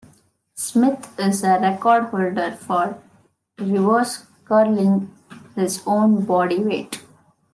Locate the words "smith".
0.55-1.13